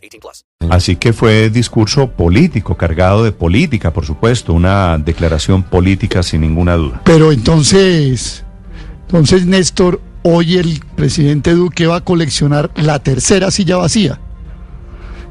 [0.00, 0.44] 18 plus.
[0.70, 6.76] Así que fue discurso político, cargado de política, por supuesto, una declaración política sin ninguna
[6.76, 7.00] duda.
[7.04, 8.44] Pero entonces,
[9.06, 14.20] entonces Néstor, hoy el presidente Duque va a coleccionar la tercera silla vacía.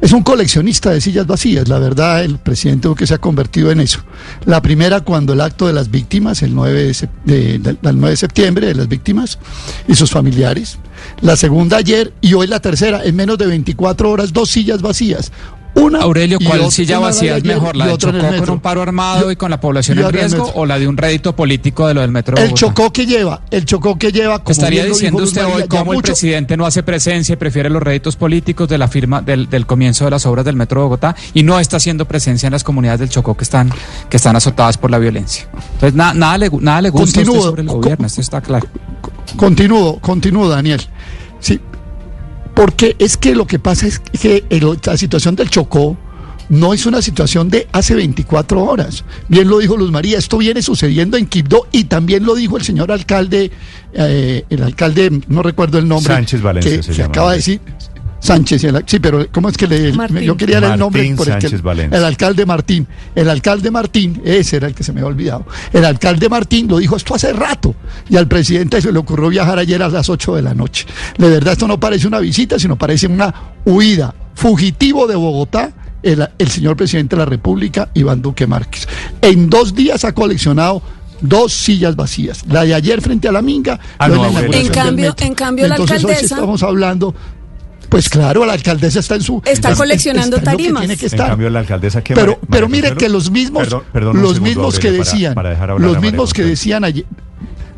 [0.00, 3.80] Es un coleccionista de sillas vacías, la verdad, el presidente Duque se ha convertido en
[3.80, 3.98] eso.
[4.44, 7.96] La primera cuando el acto de las víctimas, el 9 de, sep- de- del- del
[7.98, 9.40] 9 de septiembre, de las víctimas
[9.88, 10.78] y sus familiares.
[11.20, 15.32] La segunda ayer y hoy la tercera, en menos de 24 horas, dos sillas vacías.
[15.80, 17.76] Una Aurelio, ¿cuál silla vacía es mejor?
[17.76, 20.10] ¿La de otra en el Chocó con un paro armado y con la población en
[20.12, 23.06] riesgo o la de un rédito político de lo del metro de El chocó que
[23.06, 24.40] lleva, el chocó que lleva.
[24.40, 27.70] como Estaría diciendo usted María, hoy cómo el mucho- presidente no hace presencia y prefiere
[27.70, 30.84] los réditos políticos de la firma del, del comienzo de las obras del metro de
[30.84, 33.70] Bogotá y no está haciendo presencia en las comunidades del Chocó que están,
[34.10, 35.48] que están azotadas por la violencia.
[35.74, 37.42] Entonces, na- nada, le, nada le gusta a usted Continúo.
[37.44, 38.66] sobre el gobierno, esto está claro.
[39.36, 40.80] Continúo, continúo, Daniel.
[41.40, 41.60] Sí,
[42.58, 45.96] porque es que lo que pasa es que el- la situación del Chocó
[46.48, 49.04] no es una situación de hace 24 horas.
[49.28, 52.64] Bien lo dijo Luz María, esto viene sucediendo en Quibdó y también lo dijo el
[52.64, 53.52] señor alcalde,
[53.92, 56.12] eh, el alcalde, no recuerdo el nombre.
[56.12, 57.10] Sánchez Valencia que, se que llama.
[57.10, 57.60] acaba de decir.
[58.20, 60.18] Sánchez, el- sí, pero ¿cómo es que le, Martín.
[60.22, 61.98] yo quería dar el nombre Martín por el que- Sánchez Valencia.
[61.98, 65.46] el alcalde Martín, el alcalde Martín, ese era el que se me había olvidado.
[65.72, 67.74] El alcalde Martín lo dijo esto hace rato
[68.10, 70.84] y al presidente se le ocurrió viajar ayer a las 8 de la noche.
[71.16, 73.32] De verdad esto no parece una visita, sino parece una
[73.64, 74.14] huida.
[74.34, 78.88] Fugitivo de Bogotá, el, el señor presidente de la República, Iván Duque Márquez.
[79.22, 80.82] En dos días ha coleccionado
[81.20, 82.44] dos sillas vacías.
[82.48, 83.78] La de ayer frente a la Minga.
[83.98, 87.14] Ah, no, la En del cambio- en cambio la Entonces hoy sí alcaldesa- estamos hablando...
[87.88, 89.42] Pues claro, la alcaldesa está en su...
[89.46, 90.80] Está es- coleccionando está que tarimas.
[90.82, 93.62] tiene que En cambio, la alcaldesa que Pero, María- pero mire Consuelo- que los mismos,
[93.64, 96.84] Perdón, perdón un los segundo, mismos que Aurelio, decían, para los María mismos que decían
[96.84, 97.04] ayer,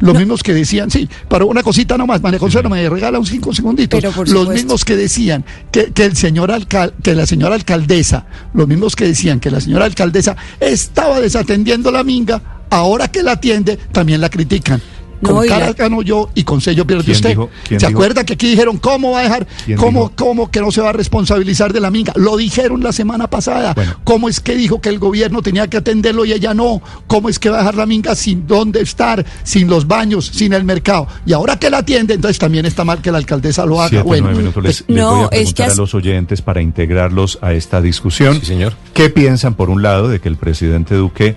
[0.00, 3.52] los mismos que decían, sí, para una cosita nomás, María Consuelo, me regala un cinco
[3.54, 4.00] segunditos.
[4.00, 4.52] Pero por los supuesto.
[4.54, 9.06] mismos que decían que, que el señor alcal, que la señora alcaldesa, los mismos que
[9.06, 14.30] decían que la señora alcaldesa estaba desatendiendo la minga, ahora que la atiende, también la
[14.30, 14.80] critican.
[15.22, 17.28] Con y la- cara gano yo y con sello pierde ¿Quién usted.
[17.30, 17.86] dijo- ¿Se dijo?
[17.88, 20.12] acuerda que aquí dijeron cómo va a dejar, ¿Quién cómo, dijo?
[20.16, 22.12] cómo que no se va a responsabilizar de la minga?
[22.16, 23.74] Lo dijeron la semana pasada.
[23.74, 23.96] Bueno.
[24.04, 26.80] ¿Cómo es que dijo que el gobierno tenía que atenderlo y ella no?
[27.06, 30.52] ¿Cómo es que va a dejar la minga sin dónde estar, sin los baños, sin
[30.52, 31.06] el mercado?
[31.26, 33.90] Y ahora que la atiende, entonces también está mal que la alcaldesa lo haga.
[33.90, 34.62] Siete, bueno, nueve minutos.
[34.62, 37.52] Les, les No, voy a es preguntar que a as- los oyentes para integrarlos a
[37.52, 38.40] esta discusión.
[38.40, 38.74] Sí, señor.
[38.94, 41.36] ¿Qué piensan, por un lado, de que el presidente Duque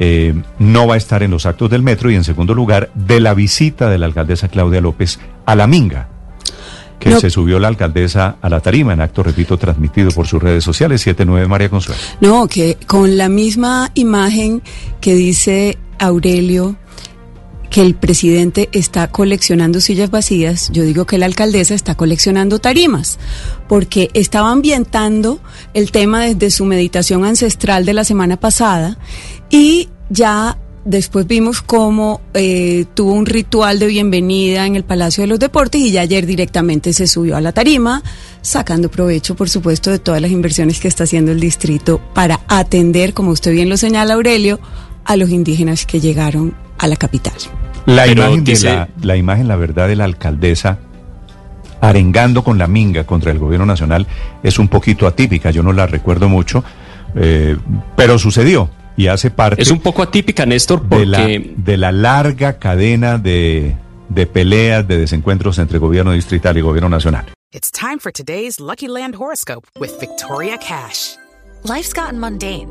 [0.00, 2.10] eh, no va a estar en los actos del metro?
[2.10, 6.08] Y, en segundo lugar, de la visita de la alcaldesa Claudia López a la Minga,
[6.98, 7.20] que No.
[7.20, 11.00] se subió la alcaldesa a la tarima en acto, repito, transmitido por sus redes sociales.
[11.02, 12.00] 79 María Consuelo.
[12.20, 14.62] No, que con la misma imagen
[15.00, 16.76] que dice Aurelio
[17.70, 23.18] que el presidente está coleccionando sillas vacías, yo digo que la alcaldesa está coleccionando tarimas,
[23.68, 25.40] porque estaba ambientando
[25.72, 28.98] el tema desde su meditación ancestral de la semana pasada
[29.50, 35.28] y ya después vimos cómo eh, tuvo un ritual de bienvenida en el Palacio de
[35.28, 38.02] los Deportes y ya ayer directamente se subió a la tarima,
[38.42, 43.14] sacando provecho, por supuesto, de todas las inversiones que está haciendo el distrito para atender,
[43.14, 44.58] como usted bien lo señala, Aurelio,
[45.04, 47.34] a los indígenas que llegaron a la capital.
[47.86, 50.78] La Pero imagen, de la, la imagen, la verdad, de la alcaldesa
[51.80, 54.06] arengando con la minga contra el gobierno nacional
[54.42, 55.50] es un poquito atípica.
[55.50, 56.62] Yo no la recuerdo mucho,
[57.14, 57.56] eh,
[57.96, 62.58] pero sucedió y hace parte Es un poco atípica, Néstor, de, la, de la larga
[62.58, 63.76] cadena de,
[64.08, 67.26] de peleas, de desencuentros entre gobierno distrital y gobierno nacional.
[67.52, 71.16] It's time for today's Lucky Land horoscope with Victoria Cash.
[71.64, 72.70] Life's gotten mundane,